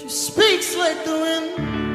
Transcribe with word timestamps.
She 0.00 0.08
speaks 0.08 0.74
like 0.76 1.04
the 1.04 1.12
wind. 1.12 1.89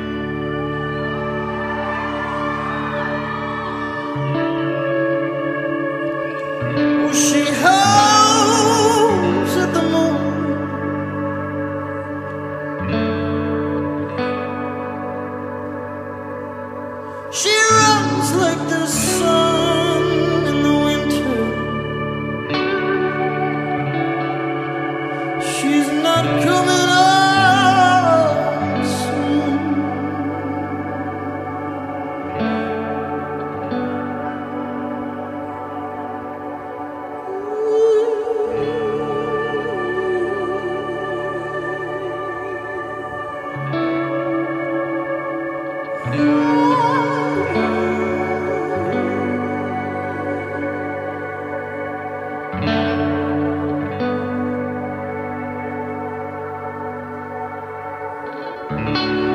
She 58.67 59.34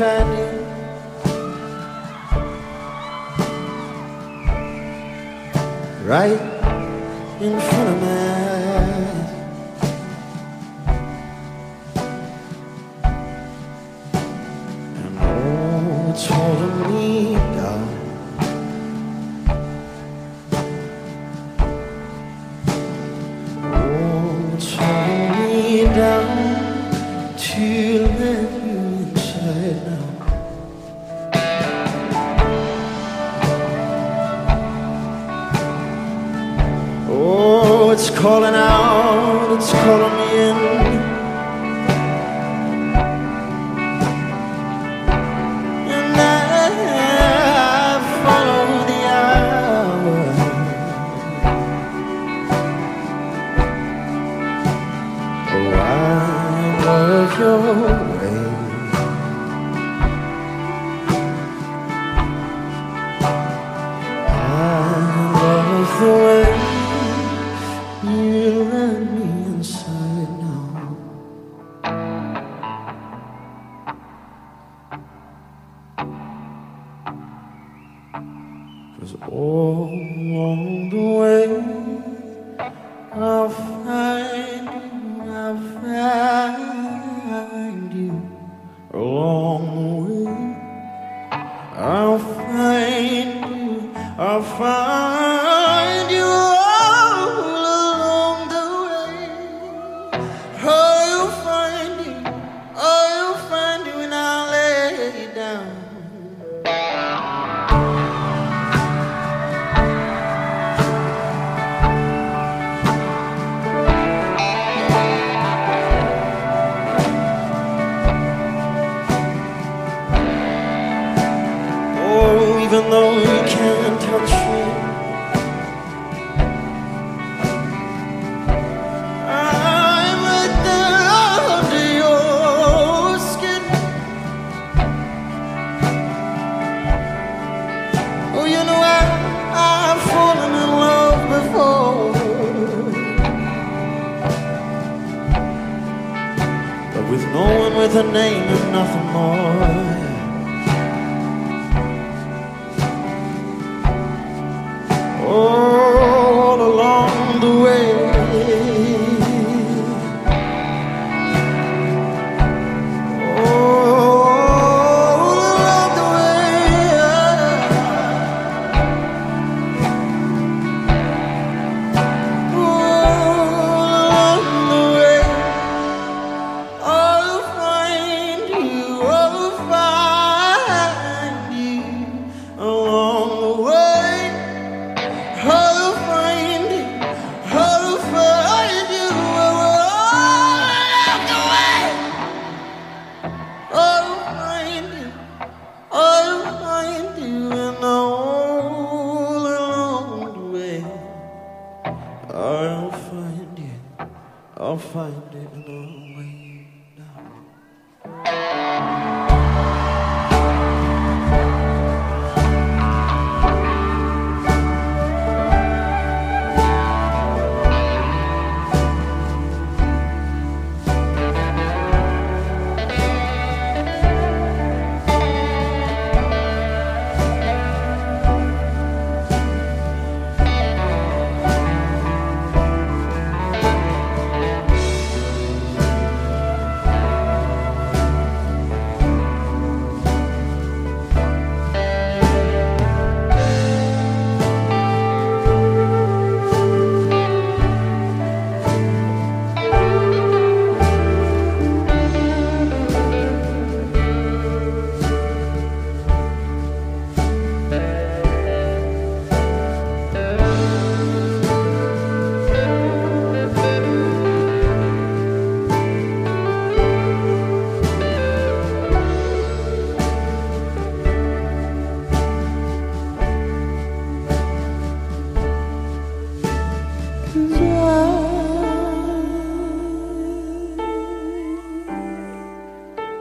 I 0.00 0.27
calling 38.18 38.54
out, 38.54 39.54
it's 39.56 39.70
calling 39.70 40.16
me 40.16 40.48
in. 40.50 40.97
You, 94.18 95.17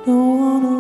don't 0.08 0.40
wanna 0.40 0.76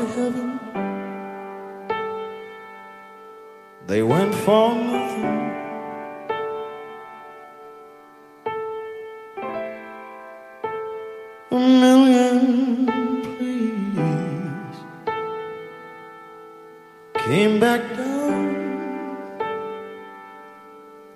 to 0.00 0.06
heaven. 0.06 0.60
They 3.86 4.02
went 4.02 4.34
for 4.34 4.74
nothing. 4.74 5.38
A 11.50 11.58
million 11.58 12.86
pleas 13.36 14.76
came 17.26 17.60
back 17.60 17.82
down. 17.96 18.40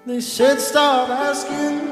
They 0.06 0.20
said, 0.20 0.60
Stop 0.60 1.08
asking. 1.08 1.83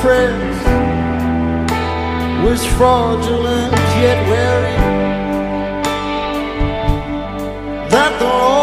Prayers 0.00 0.58
was 2.44 2.64
fraudulent 2.76 3.72
yet 4.02 4.18
wary. 4.28 4.76
That 7.90 8.18
the 8.18 8.53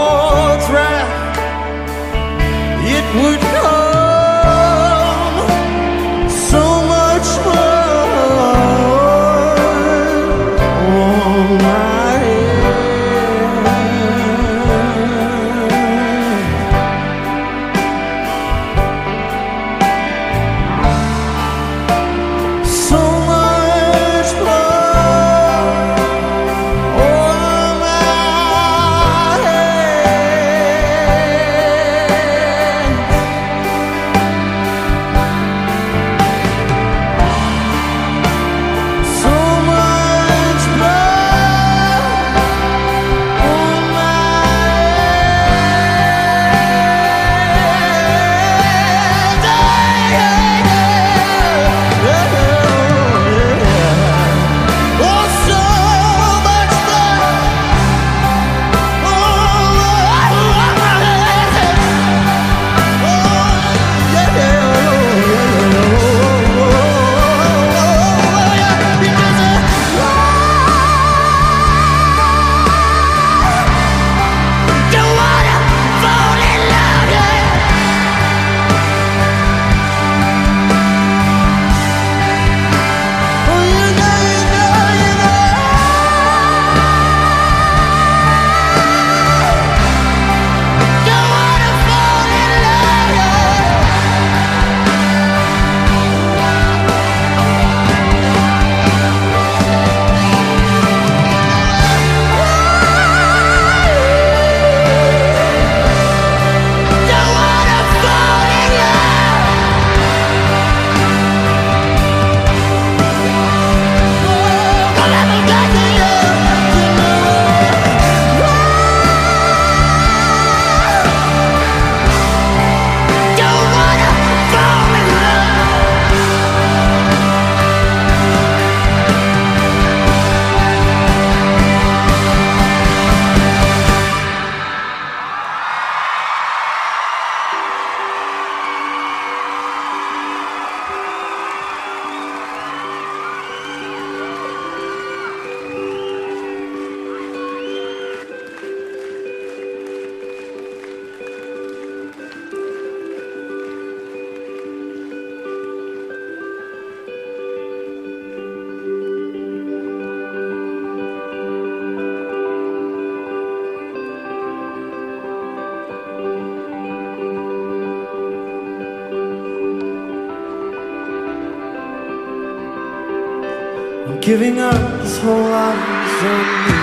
giving 174.31 174.59
up 174.59 174.81
this 175.01 175.17
whole 175.19 175.43
life 175.59 176.23
on 176.33 176.45
me. 176.65 176.77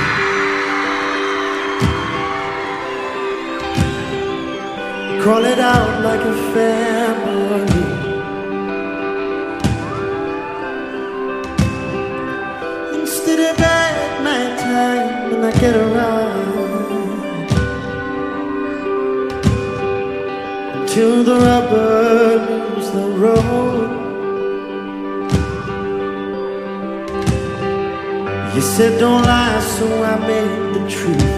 Call 5.25 5.45
it 5.52 5.59
out 5.59 5.95
like 6.09 6.25
a 6.35 6.37
family. 6.55 7.85
Instead 13.00 13.40
of 13.49 13.59
at 13.59 14.23
night 14.28 14.55
time 14.59 15.31
when 15.31 15.43
I 15.50 15.52
get 15.62 15.75
around 15.75 16.49
Until 20.81 21.25
the 21.25 21.37
rubber 21.47 22.75
meets 22.75 22.90
the 22.90 23.07
road 23.23 23.77
said 28.79 29.01
don't 29.01 29.25
lie, 29.25 29.59
so 29.59 30.05
I 30.05 30.17
made 30.25 30.73
the 30.73 30.88
truth. 30.88 31.38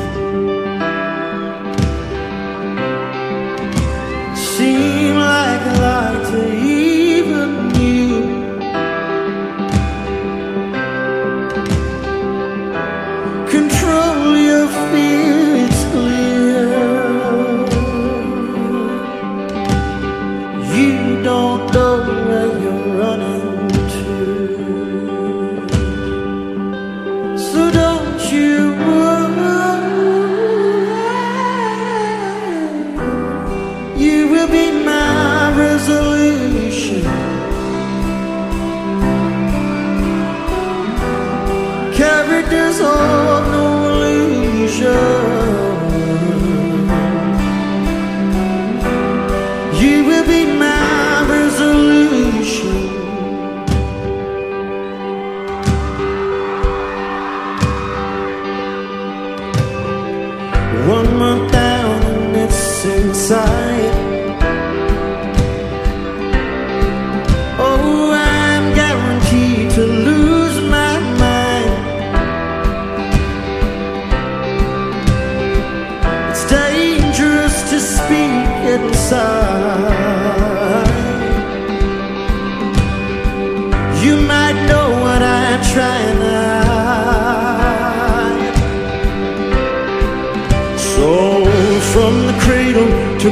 of 42.79 43.49
no 43.49 44.03
illusion. 44.05 45.10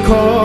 call. 0.09 0.38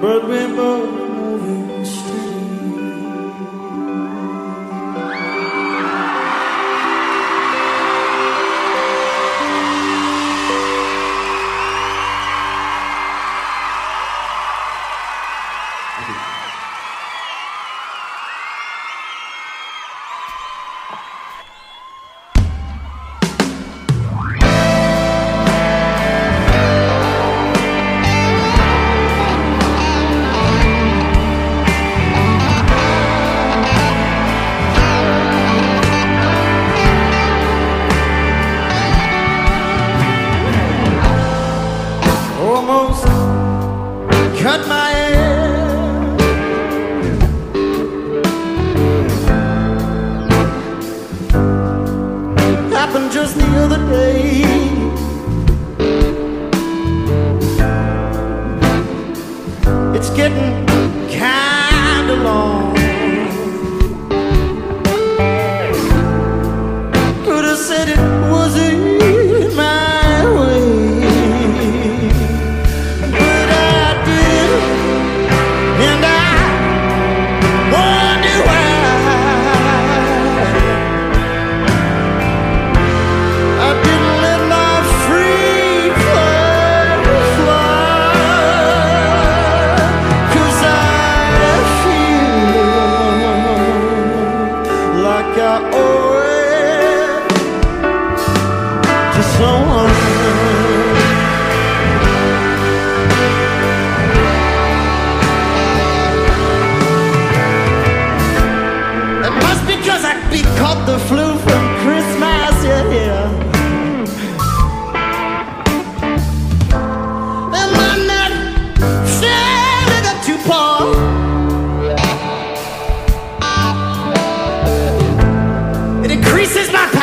But 0.00 0.28
we 0.28 0.56
both. 0.56 1.01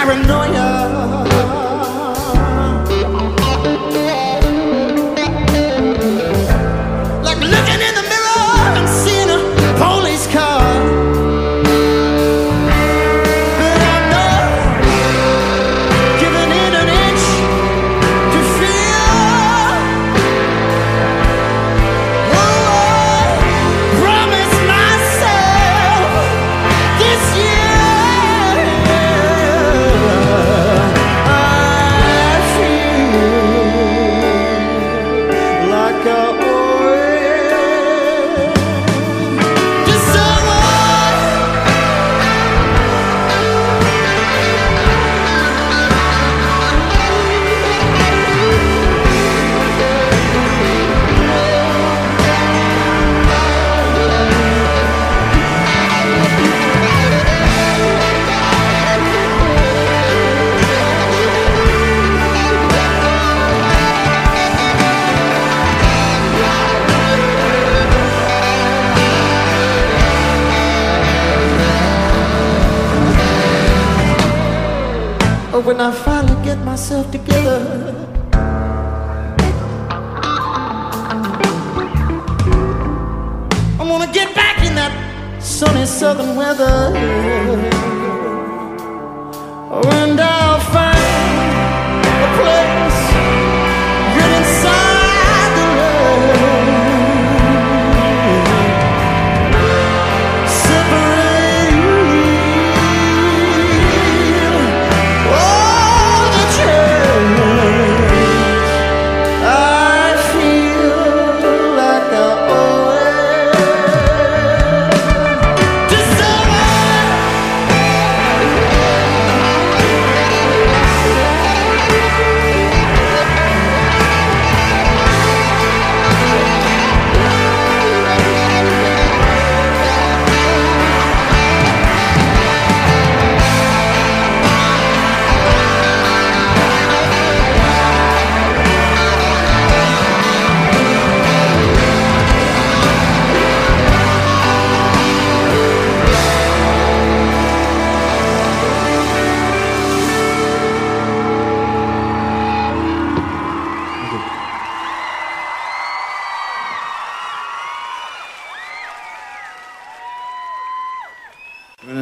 paranoia. 0.09 0.58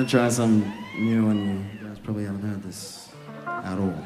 try 0.08 0.30
something 0.30 0.72
new, 0.98 1.30
and 1.30 1.70
you 1.74 1.86
guys 1.86 2.00
probably 2.00 2.24
haven't 2.24 2.42
heard 2.42 2.64
this 2.64 3.10
at 3.46 3.78
all. 3.78 4.06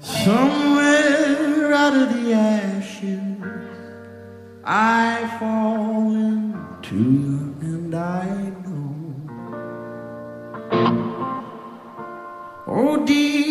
Somewhere 0.00 1.72
out 1.72 1.94
of 1.96 2.12
the 2.22 2.34
ashes, 2.34 3.18
I 4.62 5.26
fall 5.38 6.12
into 6.14 7.54
the 7.60 7.94
and 7.94 7.94
I 7.94 8.26
know. 8.62 9.04
Oh, 12.66 13.06
dear. 13.06 13.43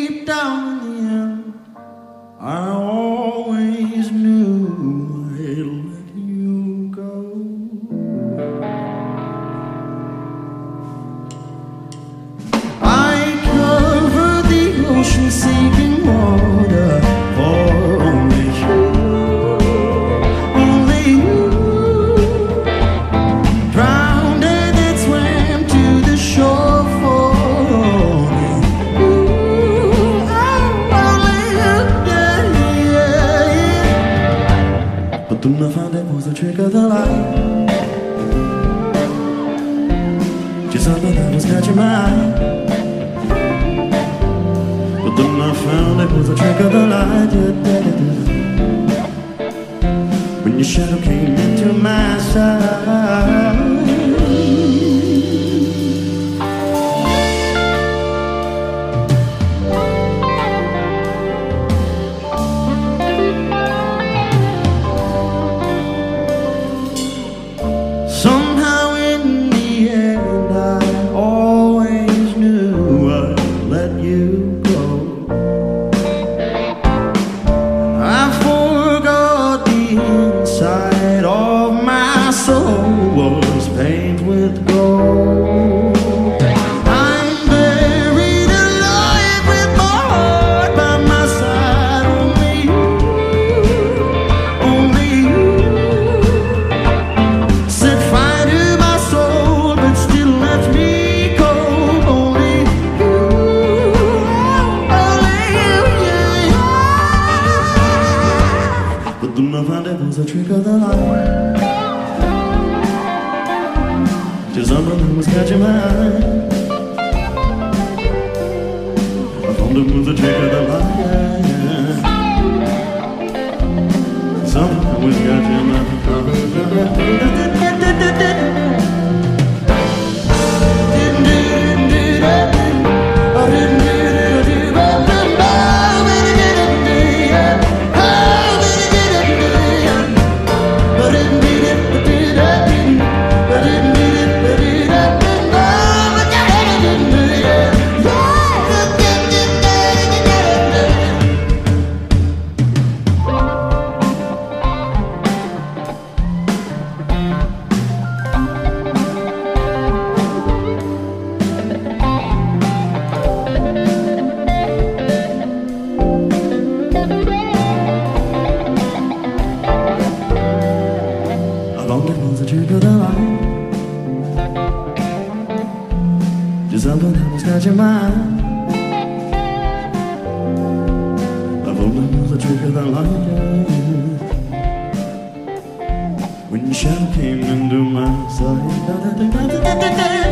Shadow 186.74 187.14
came 187.14 187.44
into 187.44 187.84
my 187.84 188.28
sight. 188.30 190.23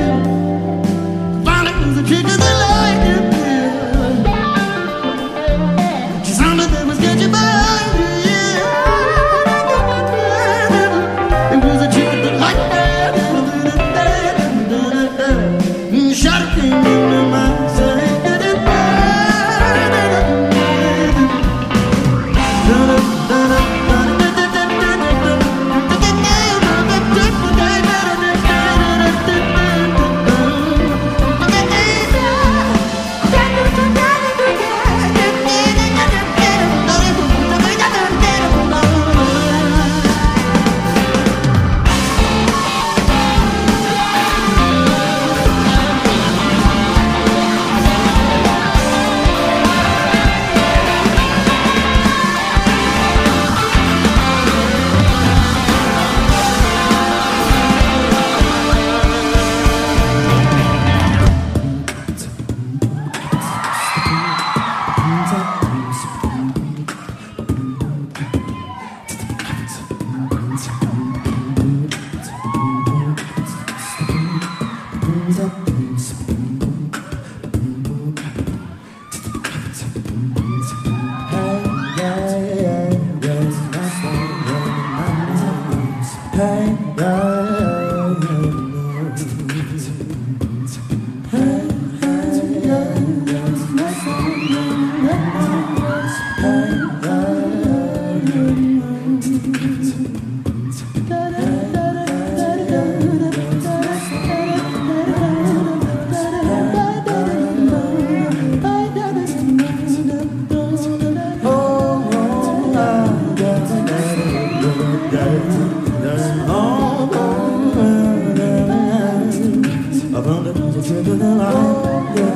I 120.13 120.21
found 120.21 120.45
a 120.45 120.51
little 120.51 120.83
trip 120.83 121.07
of 121.07 121.19
the 121.19 121.25
line. 121.25 122.17
Yeah, 122.17 122.35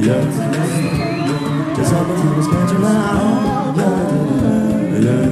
yeah. 0.00 0.24
Just 1.76 1.92
happened 1.92 2.22
to 2.22 2.28
the 2.34 2.42
schedule 2.42 2.86
out. 2.86 3.76
Yeah, 3.76 4.96
yeah. 5.04 5.26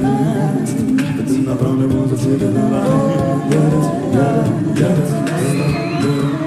But 1.17 1.25
then 1.27 1.49
I 1.49 1.51
found 1.57 1.81
a 1.81 1.87
little 1.87 2.15
trip 2.15 2.41
of 2.41 2.53
the 2.53 2.61
line. 2.61 3.49
Yeah, 3.51 3.73
yeah, 4.13 4.37
yeah. 4.77 4.97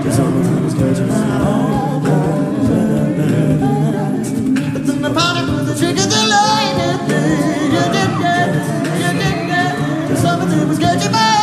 Just 0.05 0.19
happened 0.21 0.45
to 0.45 0.51
the 0.63 0.71
schedule 0.71 1.13
out. 1.13 2.03
Yeah, 2.07 2.39
yeah. 3.33 3.59
But 4.75 4.83
then 4.87 5.05
I 5.05 5.07
found 5.13 5.37
a 5.39 5.41
little 5.51 5.75
trip 5.75 5.99
of 5.99 6.09
the 6.09 6.23
line. 6.31 6.77
Yeah, 7.11 7.27
yeah, 7.75 8.09
yeah. 9.51 10.07
Just 10.09 10.23
happened 10.25 10.51
to 10.53 10.57
the 10.67 10.75
schedule 10.77 11.15
out. 11.17 11.34